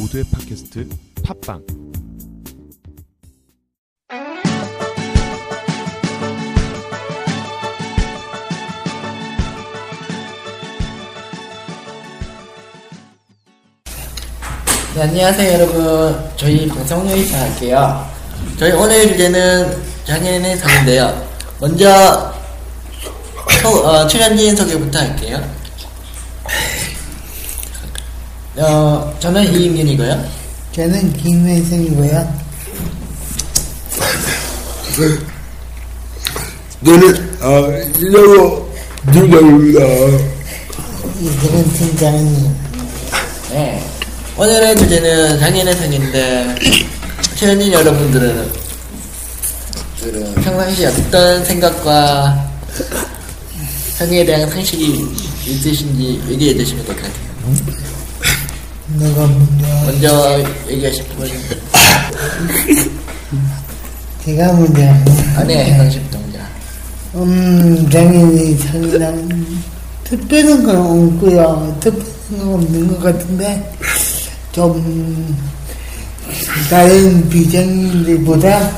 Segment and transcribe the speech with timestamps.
[0.00, 0.88] 모두의 팟캐스트
[1.22, 1.62] 팟빵.
[14.94, 16.30] 네, 안녕하세요 여러분.
[16.36, 18.06] 저희 방송을 시작할게요.
[18.58, 21.28] 저희 오늘 주제는 장애인의 삶인데요.
[21.60, 22.32] 먼저
[23.60, 25.59] 소, 어, 출연진 소개부터 할게요
[28.56, 30.40] 어, 저는 이임균이고요
[30.72, 32.40] 저는 김혜성이고요.
[36.84, 38.70] 저는 아 이정호
[39.08, 39.80] 유정입니다.
[41.20, 42.56] 이들은 팀장님.
[43.50, 43.82] 네.
[44.36, 46.54] 오늘의 주제는 장애인의 삶인데
[47.36, 48.50] 출연진 여러분들은
[50.00, 52.48] 그 평상시에 어떤 생각과
[53.98, 55.04] 성에 대한 상식이
[55.46, 57.89] 있으신지 얘기해 주시면 될 것 같아요
[58.98, 61.28] 내가 먼저, 먼저 얘기하실 분
[64.24, 64.82] 제가 먼저,
[65.36, 66.38] 안에 해당식 동자
[67.14, 69.46] 음, 장인이 상이랑
[70.04, 71.78] 특별한 건 없고요.
[71.80, 73.72] 특별한 건 없는 것 같은데,
[74.52, 75.36] 좀,
[76.68, 78.72] 다른 비장인들보다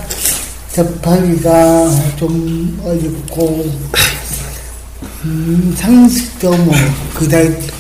[0.73, 3.71] 접하기가 좀 어렵고,
[5.25, 6.75] 음, 상식도 뭐,
[7.15, 7.71] 그다지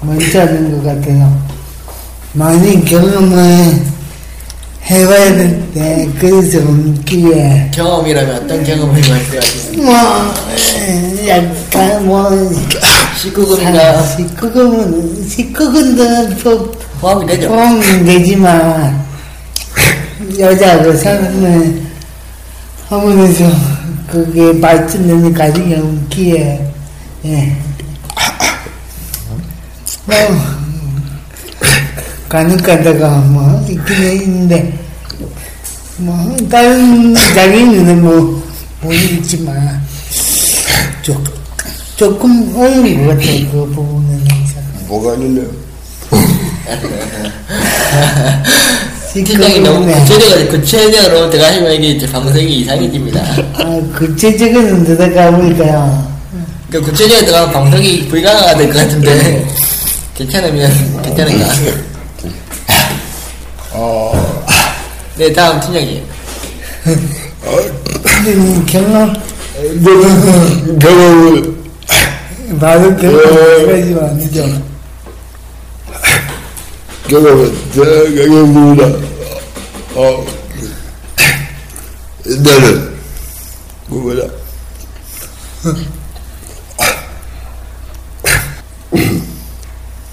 [0.00, 1.51] 많지 않은 것 같아요.
[2.34, 3.84] 많이 경험을
[4.84, 9.82] 해봐야 되는데, 그래서 없기에, 경험이라면 어떤 경험을 말씀하시나요?
[9.82, 9.94] 뭐,
[11.28, 12.30] 약간 뭐,
[13.22, 17.48] 19금이나 19금은, 19금도 또 포함이 되죠?
[17.48, 19.06] 포함은 되지만,
[20.38, 21.86] 여자하고 사는
[22.88, 23.44] 하면서
[24.10, 26.72] 그게 발전되는 과정이 없기에,
[27.26, 27.56] 예.
[30.06, 30.61] 뭐,
[32.32, 34.72] 가는 가다가 뭐, 있긴 있는데,
[35.98, 38.42] 뭐, 다른 장애인은 뭐,
[38.80, 39.78] 모르겠지만,
[41.02, 41.22] 조,
[41.94, 44.62] 조금 어려운 것 같아요, 그 부분은 항상.
[44.88, 45.46] 뭐가 있느냐?
[49.12, 49.92] 팀장이 너무 네.
[49.92, 53.20] 구체적으로 구체적으로 들어가시면 이게 이제 방송이 이상해집니다
[53.56, 56.12] 아, 구체적인 데다가 보니까요.
[56.70, 59.46] 그 구체적으로 들어가면 방송이 불가능하가 될것 같은데
[60.14, 61.91] 괜찮으면 괜찮은가?
[63.74, 64.44] 어,
[65.16, 66.06] 네 다음 팀장님.
[68.02, 69.12] 근데 경험,
[69.80, 71.54] 너는 경험을
[72.60, 74.46] 말은 경험하지만 아니죠.
[77.08, 78.84] 경험을 제가 경험입니다.
[79.94, 80.24] 어,
[82.24, 82.92] 나는
[83.88, 84.24] 뭐라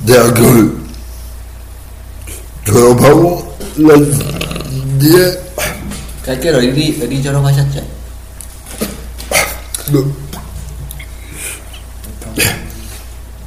[0.05, 0.88] 대학교를
[4.99, 5.41] 뒤에
[6.25, 7.81] 갈길 어디 어디 졸업하셨죠?
[9.91, 10.13] 그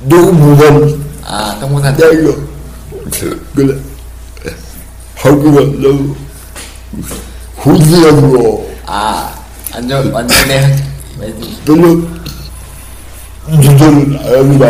[0.04, 2.34] 농부관 아 동문산 대학교
[3.54, 3.78] 그래.
[5.16, 6.16] 학교가 너무
[7.58, 9.32] 후지하고 아
[9.72, 10.76] 완전 완전히
[11.66, 12.08] 별로
[13.60, 14.66] 주저는 안 합니다.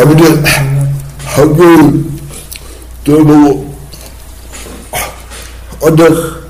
[0.00, 0.24] 아버지
[1.24, 2.04] 학교를
[3.04, 3.76] 들어보고
[5.80, 6.40] 어떤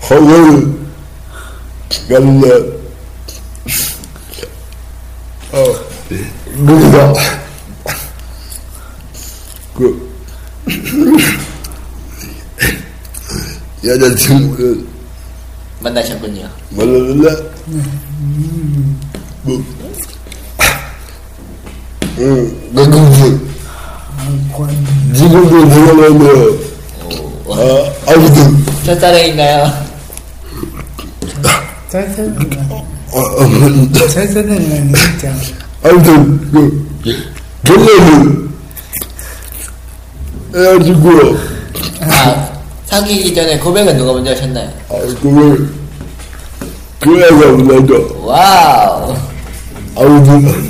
[0.00, 0.80] 학원
[22.20, 23.40] 어, 그뭐 응, 가끔씩
[25.14, 26.58] 지금도 생각나면
[27.48, 29.72] 아, 아무튼 첫사랑인가요?
[31.88, 32.86] 잘 사는 거.
[33.12, 35.34] 아, 아무튼 잘 사는 건 진짜.
[35.82, 36.86] 아무튼 그
[37.64, 38.48] 결혼을
[40.54, 41.36] 해가지고
[42.02, 42.48] 아
[42.86, 44.68] 사귀기 전에 고백은 누가 먼저 하셨나요?
[44.90, 45.68] 아, 그걸
[47.00, 49.16] 그 애가 먼저 와우
[49.96, 50.69] 아무튼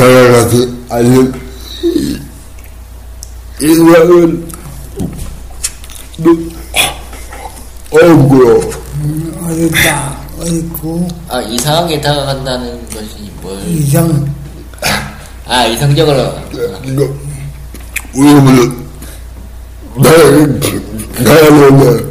[0.00, 0.56] 다가가서
[0.88, 1.30] 아는
[3.60, 4.48] 인상은
[7.92, 8.60] 없고요.
[9.44, 13.58] 어렵다, 어렵고, 아 이상하게 다가간다는 것이 뭘?
[13.68, 14.26] 이상,
[15.46, 16.32] 아 이성적으로.
[16.86, 17.06] 이거
[18.14, 18.86] 우리는
[19.96, 20.16] 나가
[21.18, 22.10] 나가면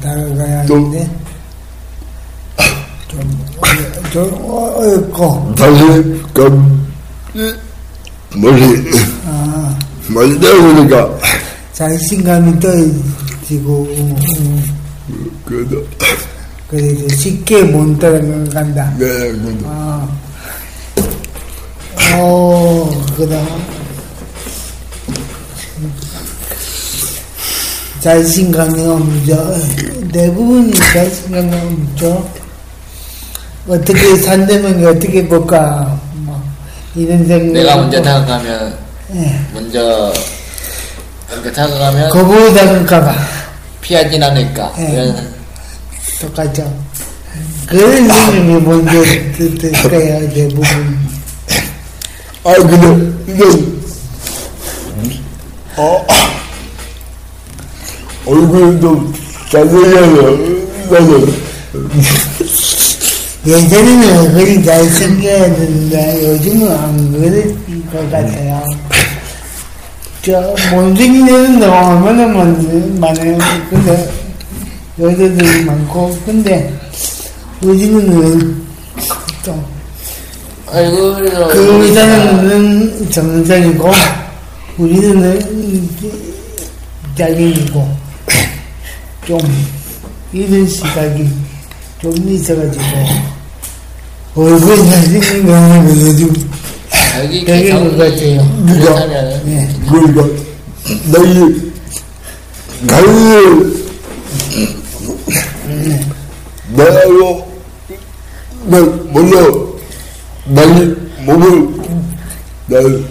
[0.00, 1.10] 다가가야 좀- 하는데,
[3.08, 5.82] 좀, 어려- 좀 어렵고, 다시
[6.32, 6.83] 그
[7.34, 8.62] 머리
[9.26, 9.78] 아,
[10.08, 11.18] 많이 내보니까
[11.72, 15.84] 자신감이 떨어지고, 음, 그래도
[16.68, 18.94] 그래서 쉽게 못 따라간다.
[18.98, 20.08] 네 그래도 아,
[22.14, 23.46] 어, 그다음
[28.00, 29.54] 자신감이 없죠.
[30.12, 32.30] 대부분이 자신감이 없죠.
[33.66, 36.03] 어떻게 산다면 어떻게 볼까?
[36.94, 37.52] 뭐 이런 생각.
[37.52, 38.78] 내가 먼저 다가가면
[39.14, 39.40] 예.
[39.52, 40.12] 먼저
[41.30, 43.14] 먼저 다가가면 거부당할까봐
[43.80, 44.92] 피하진 않을까 예.
[44.92, 45.34] 이런
[46.20, 46.72] 똑같죠.
[47.66, 48.92] 그런 생각이 먼저
[49.36, 50.64] 들 거예요 대부분.
[52.44, 53.82] 아 근데 이건
[55.76, 56.06] 어
[58.26, 59.12] 얼굴도
[59.50, 60.22] 잘생겨서
[60.90, 61.34] 나는
[63.46, 67.54] 예전에는 잘생겨야 되는데 요즘은 안 그럴
[67.90, 68.64] 것 같아요.
[70.22, 73.36] 저 애들도 얼마나 많- 많아요.
[73.68, 74.10] 근데
[74.98, 76.72] 여자들이 많고 근데
[77.62, 78.64] 요즘은
[79.42, 79.62] 좀
[80.66, 83.90] 얼굴로 그 여자는 정상이고
[84.78, 85.88] 우리는
[87.18, 87.96] 자기이고
[89.26, 89.38] 좀
[90.32, 91.28] 이런 시각이
[92.00, 92.82] 좀 있어가지고
[94.36, 96.16] 얼굴 잘생긴 거는
[97.12, 98.66] 자기 되게 개성이 그거 같아요.
[98.66, 99.68] 그렇다면 예.
[99.88, 100.44] 그러니까
[101.12, 101.72] 나이
[102.86, 103.74] 가을
[106.76, 107.60] 나하고
[108.66, 109.74] 난 먼저
[110.46, 110.94] 나이
[111.24, 111.74] 몸을
[112.66, 113.04] 난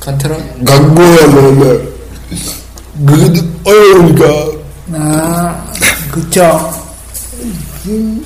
[0.00, 1.88] 컨트롤 강구해야 되는데
[3.06, 4.24] 그게 어려우니까
[4.94, 5.72] 아
[6.10, 6.72] 그쵸
[7.86, 8.24] 음,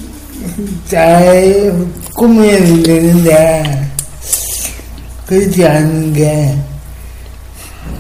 [0.89, 1.75] 잘
[2.15, 3.91] 꾸며야 되는데
[5.27, 6.57] 그렇지 않은 게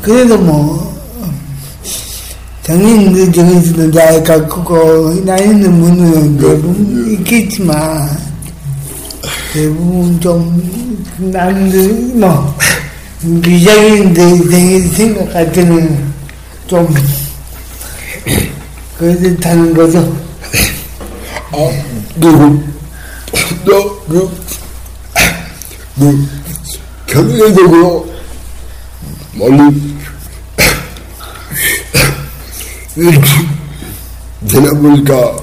[0.02, 0.94] 그래도 뭐
[2.62, 8.08] 당연히 저기서도 나이 갖고 나이는 분은 대부분 있겠지만
[9.52, 12.56] 대부분 좀 남들 뭐
[13.20, 16.14] 미장인들 생각할 때는
[16.67, 16.94] 좀
[18.96, 19.99] 그렇다는 거죠.
[21.52, 21.56] 아
[22.20, 22.73] 그리고
[23.64, 24.44] 너 그
[25.96, 26.28] 그
[27.06, 28.12] 경제적으로
[29.34, 29.94] 멀리
[32.96, 33.26] 이렇게
[34.49, 35.37] 되나 보니까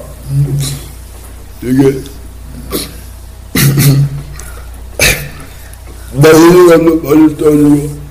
[1.62, 2.02] 이게
[6.12, 8.02] 나이를 가면 멀리 떨어지고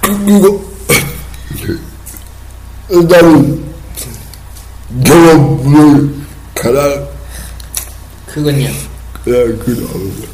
[0.00, 0.70] 그리고
[2.88, 3.64] 일단은
[5.04, 6.14] 경험을
[6.54, 7.09] 가라
[8.32, 8.68] 그건요
[9.24, 10.30] 그래 그럼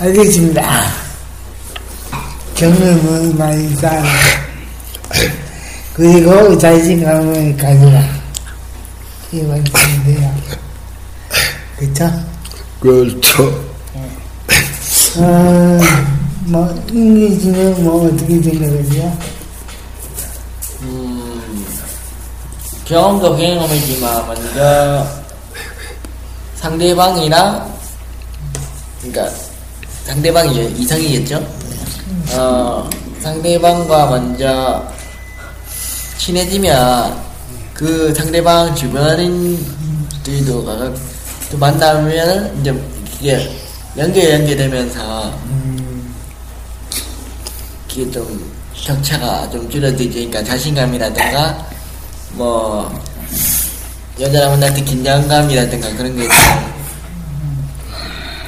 [0.00, 0.82] 알겠습니다.
[2.54, 4.02] 경험을 많이 쌓아.
[5.94, 8.02] 그리고 자신감을 가져라.
[9.30, 10.34] 이게 말씀인데요.
[11.78, 12.10] 그쵸?
[12.80, 13.44] 그렇죠
[15.16, 15.78] 어,
[16.46, 19.18] 뭐, 인기지는 뭐 어떻게 생각하세요?
[20.82, 21.64] 음,
[22.84, 25.21] 경험도 경험이지만 먼저
[26.62, 27.76] 상대방이랑
[29.00, 29.28] 그러니까
[30.04, 31.44] 상대방이 이성이겠죠.
[32.34, 32.88] 어,
[33.20, 34.86] 상대방과 먼저
[36.18, 37.20] 친해지면
[37.74, 39.64] 그 상대방 주변인들도
[41.50, 42.72] 또 만나면 이제
[43.18, 43.50] 이게
[43.96, 45.32] 연계 연계되면서
[47.90, 48.52] 이게 좀
[48.84, 51.66] 격차가 좀 줄어들지 그러니까 자신감이라든가
[52.34, 53.02] 뭐
[54.22, 56.30] 여자랑 만날 때 긴장감이라든가 그런 게좀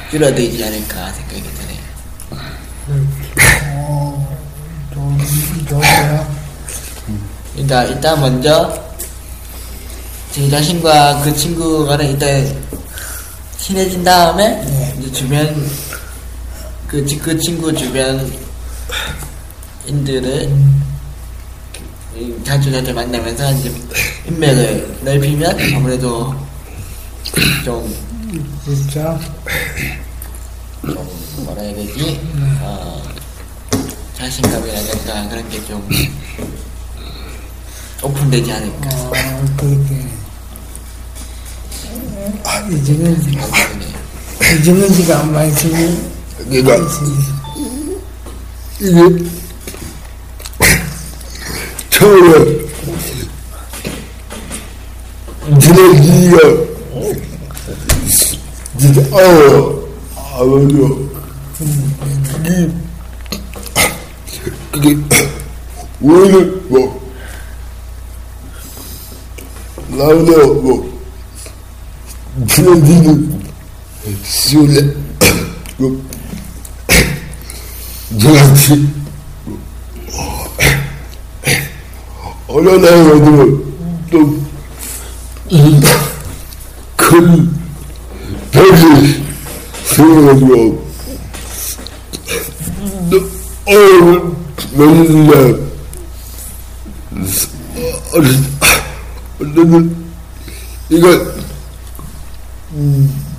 [0.09, 3.05] 줄어들지 않을까 생각이 드네요.
[3.73, 4.37] 어,
[4.93, 5.17] 좀,
[5.67, 6.27] 좋아요.
[7.53, 8.85] 그러니까 일단 먼저
[10.31, 12.55] 제 자신과 그 친구가는 일단
[13.57, 14.63] 친해진 다음에
[14.97, 15.69] 이제 주변
[16.87, 18.31] 그, 지- 그 친구 주변
[19.85, 20.49] 인들을 이
[22.43, 23.73] 자주 자주 만나면서 이제
[24.27, 26.33] 인맥을 넓히면 아무래도
[27.63, 27.93] 좀
[28.65, 29.19] 그렇죠.
[30.81, 32.19] 좀 뭐라 해야 되지?
[32.61, 33.01] 어,
[34.17, 35.87] 자신감이라든가 그런 게 좀
[38.03, 39.11] 오픈되지 않을까 어,
[39.57, 40.05] 그렇게.
[42.13, 42.67] 그러니까.
[42.69, 45.51] 이게 처음에 지내기가 진짜 어 아마도
[46.37, 46.61] 그게
[48.79, 49.44] 그게
[66.01, 67.11] 오늘 뭐
[69.89, 71.01] 나오다 뭐
[72.47, 73.41] 지내기는
[82.55, 83.65] 어디로
[86.97, 87.51] 또큰
[88.51, 89.25] 벽이
[89.83, 90.85] 세워가지고
[93.65, 93.71] 어
[94.73, 95.59] 맨날
[99.39, 99.95] 어쨌든
[100.89, 101.05] 이거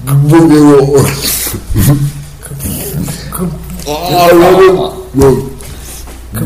[0.04, 0.96] 극복되고.
[3.88, 4.76] 아 나는
[5.12, 5.56] 뭐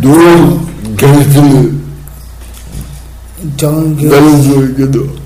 [0.01, 1.80] 노인 게스트
[3.97, 5.21] 게, 좋아했거든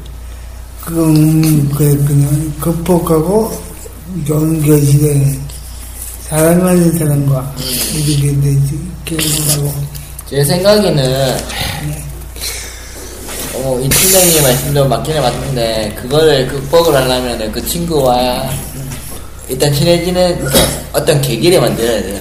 [0.84, 2.28] 그건 그랬군요.
[2.60, 3.52] 극복하고
[4.26, 5.38] 교실에
[6.20, 7.54] 사랑하는 사람과
[7.94, 9.74] 이렇게 되지, 결혼하고.
[10.28, 11.36] 제 생각에는
[13.54, 18.50] 어, 이 팀장님 말씀도 맞기는 맞는데 그거를 극복을 하려면 그 친구와
[19.48, 20.60] 일단 친해지는 그러니까
[20.92, 22.20] 어떤 계기를 만들어야 돼요.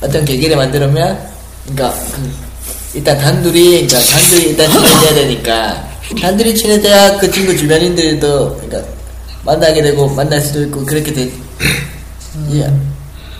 [0.00, 1.28] 어떤 계기를 만들면
[1.66, 2.43] 그러니까 그
[2.94, 5.88] 일단 단둘이 그러니까 단둘이 일단 친해져야 되니까
[6.20, 8.92] 단둘이 친해져야 그 친구 주변인들도 그러니까
[9.44, 11.34] 만나게 되고 만날 수도 있고 그렇게 되지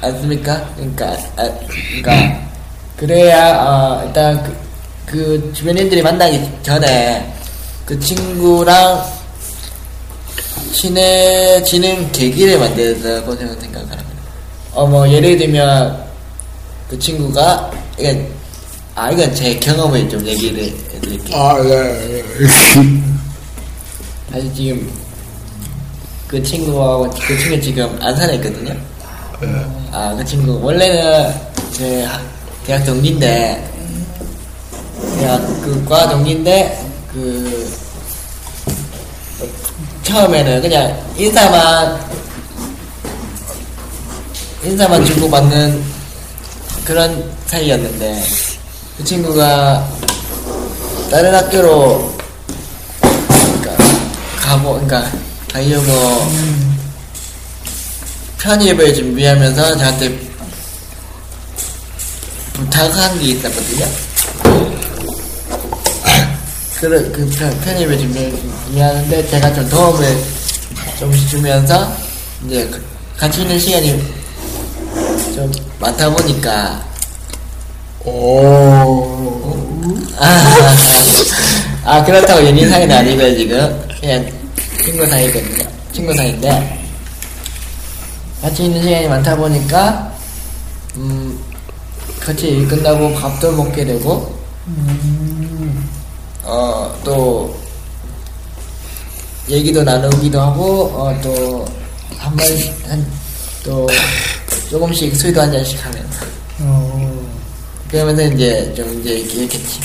[0.00, 0.70] 않습니까?
[0.76, 2.40] 그러니까 아, 그러니까
[2.96, 4.56] 그래야 어, 일단 그,
[5.06, 7.32] 그 주변인들이 만나기 전에
[7.86, 9.04] 그 친구랑
[10.74, 14.22] 친해지는 계기를 만들다고 저는 생각을 합니다.
[14.72, 16.04] 어, 뭐, 예를 들면,
[16.90, 18.33] 그 친구가, 이건,
[18.94, 21.36] 아, 이건 제 경험을 좀 얘기를 해드릴게요.
[21.36, 22.24] 아예
[24.30, 24.92] 사실 지금,
[26.28, 28.74] 그 친구하고, 그 친구 지금 안산에 있거든요.
[29.92, 31.34] 아, 그 친구, 원래는
[31.72, 32.22] 제 학-
[32.66, 33.70] 대학 동기인데,
[35.18, 37.72] 대학 그과 동기인데, 그,
[40.04, 42.00] 처음에는 그냥 인사만,
[44.64, 45.82] 인사만 주고받는
[46.84, 48.22] 그런 사이였는데,
[48.96, 49.88] 그 친구가
[51.10, 52.12] 다른 학교로,
[53.00, 53.76] 그러니까,
[54.40, 55.10] 가보, 그러니까,
[55.52, 56.30] 가려고,
[58.38, 60.18] 편입을 준비하면서 저한테
[62.52, 63.86] 부탁한 게 있었거든요.
[66.78, 70.22] 그래, 그 편, 편입을 준비하는데 제가 좀 도움을
[70.98, 71.92] 좀 주면서
[72.46, 72.84] 이제 그-
[73.16, 74.14] 같이 있는 시간이
[75.34, 76.84] 좀 많다 보니까
[78.04, 79.10] 오.
[80.18, 80.76] 아,
[81.84, 83.84] 아 그렇다고 연인 사이는 아니고요 지금.
[84.00, 84.30] 그냥
[84.82, 86.80] 친구 사이거든요 친구 사이인데.
[88.42, 90.12] 같이 있는 시간이 많다 보니까
[90.96, 91.38] 음
[92.20, 94.34] 같이 일 끝나고 밥도 먹게 되고
[96.44, 97.56] 어또
[99.48, 101.14] 얘기도 나누기도 하고 어
[102.20, 103.86] 어또한번한또
[104.70, 106.26] 조금씩 술도 한 잔씩 하면서.
[106.60, 106.93] 어,
[107.94, 109.78] 그러면서 이제 좀 이제 이렇겠지.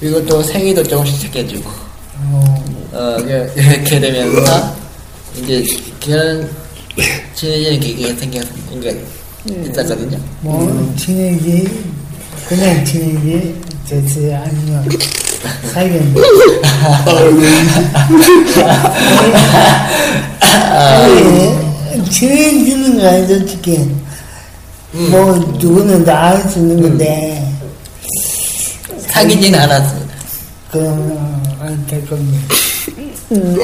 [0.00, 1.70] 그리고 또 생일도 조금씩 챙겨주고,
[2.18, 4.74] 어, 어, 그- 이렇게 되면서
[5.40, 5.64] 이제
[6.04, 6.50] 그런
[7.36, 9.00] 친해지는 계기가 생겨서, 그러니까
[9.46, 10.18] 있었거든요.
[10.40, 11.68] 뭐, 친해지,
[12.48, 13.54] 그냥 친해지,
[13.88, 14.42] 됐어요.
[14.44, 14.88] 아니면.
[20.50, 23.88] 아니, 친해지는 거 아니죠, 솔직히.
[24.92, 27.41] 뭐, 누구는 다 알 수 있는 건데,
[29.12, 30.14] 사귀지는 않았습니다.
[30.70, 32.54] 그러면, 안될 겁니다.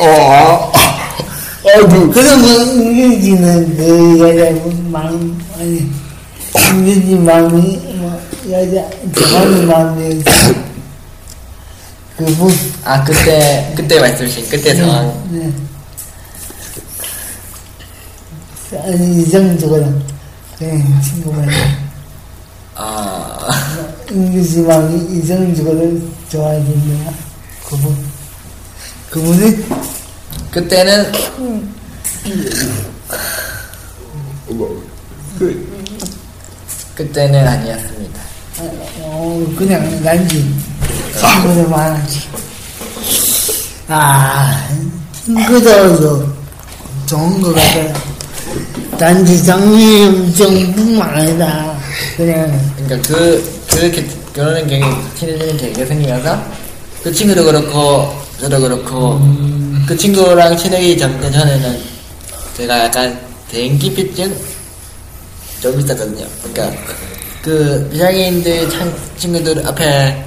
[0.00, 0.73] 아
[1.64, 5.90] 그러면 은근지는 그 여자 마음 아니
[6.57, 10.23] 은근지 마음이 뭐 여자 좋아하는 마음이.
[12.17, 12.50] 그뭐
[12.85, 15.28] 아, 그때, 그때 말씀하신 그때 상황.
[15.31, 15.52] 네.
[18.85, 20.02] 아니 이 정도거든.
[20.59, 21.49] 그냥 친구만
[22.75, 23.49] 아,
[24.10, 27.12] 은근지 마음이 이 정도거든 좋아해준다
[27.68, 27.96] 그분
[29.10, 29.64] 그분은
[30.50, 31.12] 그때는
[36.94, 38.20] 그때는 아니었습니다.
[39.00, 40.52] 어, 그냥 난지.
[41.16, 42.28] 친구들 많았지.
[43.86, 44.68] 아,
[45.24, 46.26] 친구들도
[47.06, 47.94] 좋은 것 같아요.
[48.98, 51.78] 단지 장애용증뿐만 아니라,
[52.16, 56.42] 그냥, 그러니까 그 그렇게 그러는 경우 친해지는 계기가 생기면서
[57.02, 59.20] 그 친구도 그렇고 저도 그렇고
[59.87, 61.80] 그 친구랑 친해지기 전그 전에는
[62.56, 63.18] 제가 약간
[63.50, 64.37] 대인기피증?
[65.60, 66.25] 좀 있었거든요.
[66.42, 66.78] 그러니까
[67.42, 70.25] 그 비장애인들 참- 친구들 앞에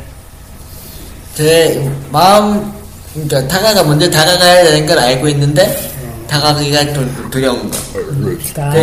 [1.35, 2.71] 제 마음
[3.13, 5.89] 그러니까 다가가 먼저 다가가야 되는 걸 알고 있는데
[6.27, 7.77] 다가가기가 좀 두려운 거.
[8.53, 8.79] 다, 그,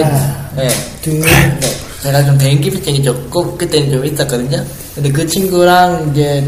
[0.60, 0.68] 네.
[1.04, 4.64] 그, 네, 제가 좀 대인기피증이 조금 그때는 좀 있었거든요.
[4.94, 6.44] 근데 그 친구랑 이제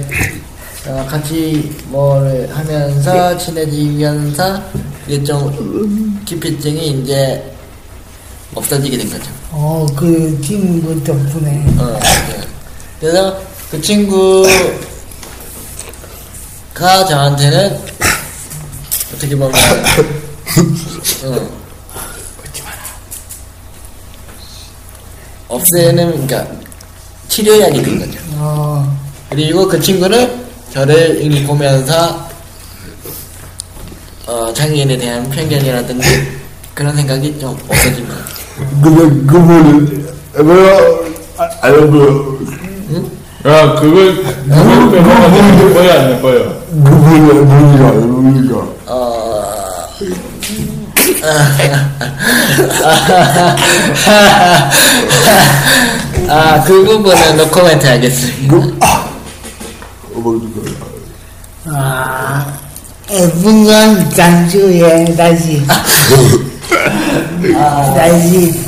[0.86, 4.62] 어, 같이 뭐를 하면서 친해지면서
[5.06, 7.52] 이게 좀 기피증이 이제
[8.54, 9.30] 없어지게 된 거죠.
[9.50, 11.64] 어, 그 친구 덕분에.
[11.78, 12.40] 어, 네.
[13.00, 13.40] 그래서
[13.70, 14.48] 그 친구가
[17.08, 17.78] 저한테는
[19.14, 19.52] 어떻게 보면
[21.24, 21.59] 어,
[25.50, 26.46] 없애는 그러니까
[27.28, 28.18] 치료약이 된 거죠.
[28.36, 28.96] 어,
[29.28, 32.28] 그리고 그 친구는 저를 보면서
[34.26, 36.38] 어, 장애인에 대한 편견이라든지
[36.74, 38.06] 그런 생각이 좀 같아요.
[38.82, 40.06] 근데 그분은
[40.44, 40.78] 뭐야
[41.62, 42.38] 알고
[43.46, 46.60] 야, 그걸, 그걸 빼먹으면 예뻐요, 안 예뻐요?
[46.84, 49.88] 그분이 누구야 누구야 어,
[56.28, 58.56] 아, 그 부분은 노코멘트 하겠습니다.
[61.66, 62.46] 아,
[63.42, 65.62] 분간 장주에 다시,
[67.96, 68.60] 다시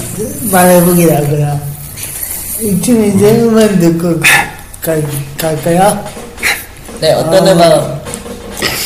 [0.51, 1.61] 말해보기라고요.
[2.61, 4.21] 이쯤 이제 음악 듣고
[4.81, 4.95] 가,
[5.39, 6.05] 갈까요?
[7.01, 8.05] 네, 어떤 음악,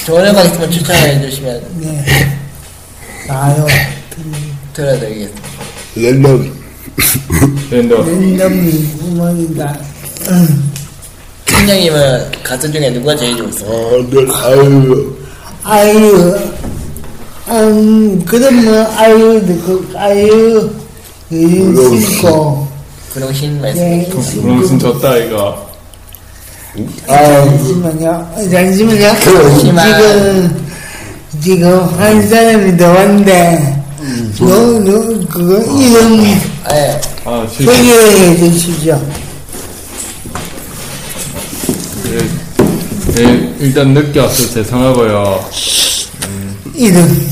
[0.07, 2.36] 좋은 음악 있으면 추천해 주시면 네.
[3.29, 3.67] 아유,
[4.73, 5.43] 들어드리겠습니다.
[5.97, 6.53] 랜덤
[7.71, 8.07] 랜덤.
[8.07, 9.79] 랜덤 음악이다.
[10.31, 10.73] 음.
[11.47, 13.99] 팀장님은 가수 중에 누가 제일 좋았어요?
[13.99, 15.17] 아늘 아유
[15.65, 16.39] 아유,
[17.49, 20.71] 음, 그럼 뭐, 아유, 듣고, 아유,
[21.33, 22.69] 음, 신고,
[23.13, 23.81] 분홍신 말씀.
[23.83, 24.09] 네,
[24.43, 25.67] 무슨 좋다, 이거.
[27.07, 28.33] 잠시만요.
[28.51, 29.01] 잠시만요.
[29.21, 29.87] 잠시만.
[29.99, 30.66] 지금,
[31.43, 33.85] 지금 한 사람이 더 왔는데,
[34.39, 34.47] 너,
[34.81, 39.07] 너, 그거, 이름 네, 아, 실 소개해 주시죠.
[42.07, 45.45] 예, 예, 일단 늦게 와서 죄송하고요.
[46.75, 47.29] 이름.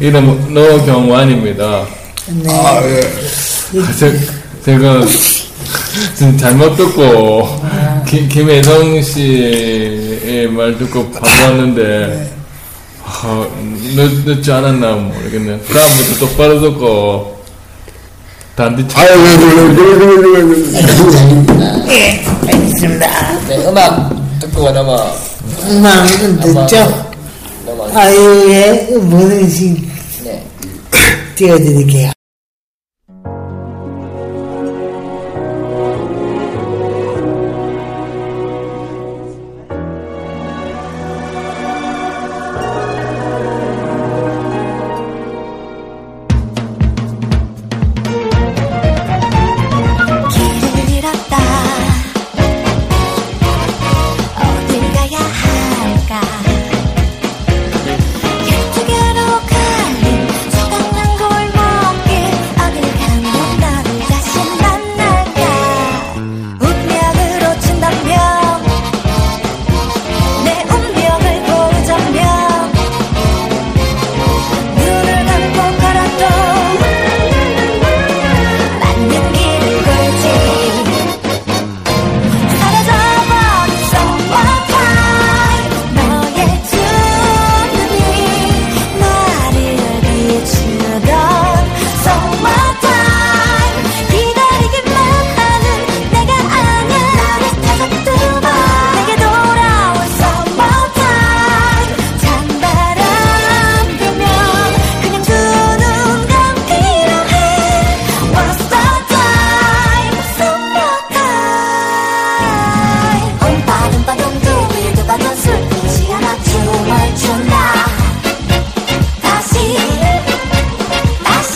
[0.00, 1.86] 이름 노경완입니다.
[2.28, 2.52] 네.
[2.52, 2.80] 아,
[3.98, 4.18] 제,
[4.64, 5.04] 제가
[6.14, 7.48] 지금 잘못 듣고
[8.06, 12.37] 김, 김혜성 씨의 말 듣고 바로 왔는데
[13.20, 13.46] 아,
[13.94, 15.58] 늦, 늦지 않았나 모르겠네요.
[15.64, 17.38] 다음부터 똑바로 듣고
[18.54, 20.68] 단디 차 아유 왜왜왜왜왜
[21.88, 23.38] 예, 알겠습니다.
[23.48, 25.12] 네, 음악 듣고 넘어,
[25.68, 27.06] 음악은 듣죠?
[27.66, 27.88] 넘어.
[27.98, 29.88] 아유의 모든식
[30.24, 30.44] 네.
[31.34, 32.12] 띄워드릴게요.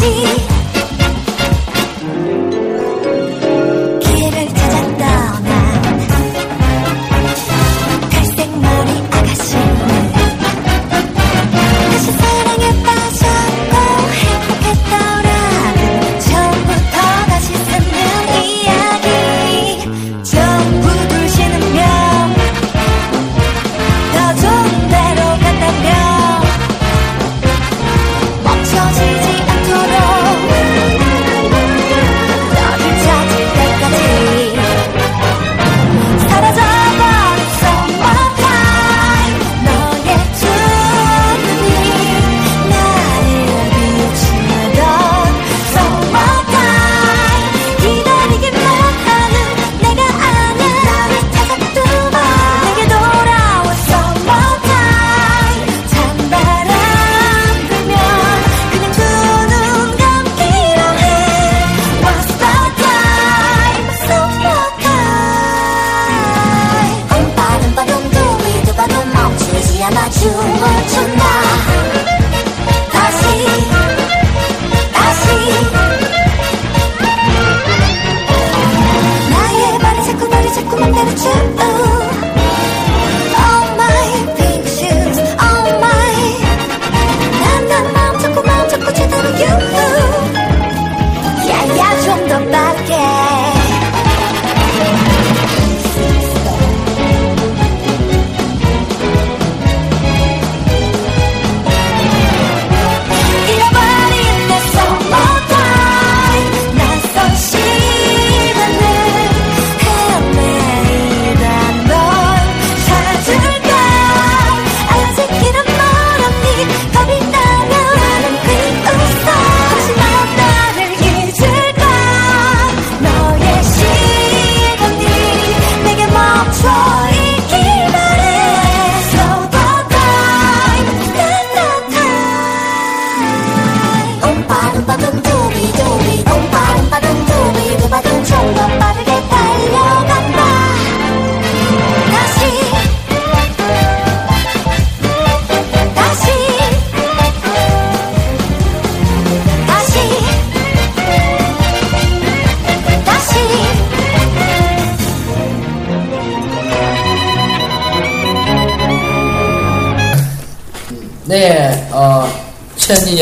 [0.03, 0.42] así.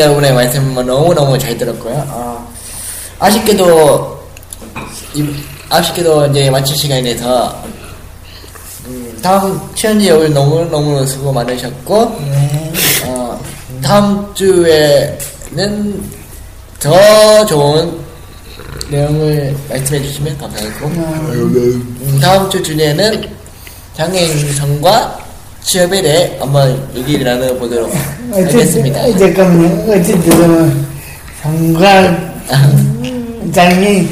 [0.01, 1.93] 여러분의 말씀 너무너무 잘 들었고요.
[2.09, 2.51] 어,
[3.19, 4.19] 아쉽게도,
[5.13, 5.35] 이-
[5.69, 7.55] 아쉽게도 이제 마칠 시간이 돼서,
[8.85, 12.73] 음, 다음 시청자 여러분 너무너무 수고 많으셨고, 네.
[13.05, 13.39] 어,
[13.81, 16.09] 다음 주에는
[16.79, 17.99] 더 좋은
[18.89, 23.29] 내용을 말씀해 주시면 감사하겠고, 음, 다음 주 주제는
[23.95, 25.19] 장애인 성과
[25.63, 27.91] 취업에 대해 한번 얘기를 나눠보도록
[28.31, 29.01] 하겠습니다.
[29.01, 29.91] 어쨌든, 잠깐만요.
[29.91, 30.87] 어쨌든,
[31.41, 32.17] 상과,
[33.53, 34.05] 장애,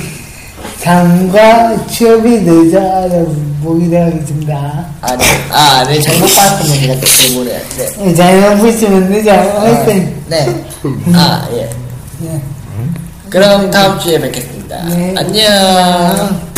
[0.78, 3.26] 상과 취업이 늦어서
[3.64, 4.86] 보기도 하겠습니다.
[5.02, 5.26] 아, 네.
[5.52, 6.00] 아, 네.
[6.00, 7.62] 잘못 봤으면 제가 또 질문을.
[7.78, 8.14] 네.
[8.14, 9.32] 잘못 보시면 늦어.
[9.32, 10.66] 하여튼, 네.
[11.14, 11.70] 아, 예.
[12.20, 12.42] 네.
[13.30, 14.84] 그럼 다음 주에 뵙겠습니다.
[14.86, 15.14] 네.
[15.18, 16.49] 안녕.